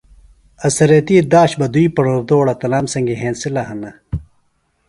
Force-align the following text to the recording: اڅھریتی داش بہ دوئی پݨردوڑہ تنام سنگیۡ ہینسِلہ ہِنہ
اڅھریتی 0.65 1.15
داش 1.33 1.51
بہ 1.59 1.65
دوئی 1.73 1.87
پݨردوڑہ 1.95 2.53
تنام 2.61 2.85
سنگیۡ 2.93 3.19
ہینسِلہ 3.21 3.63
ہِنہ 3.67 3.91